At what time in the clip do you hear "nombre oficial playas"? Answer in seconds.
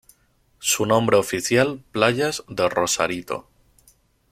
0.87-2.43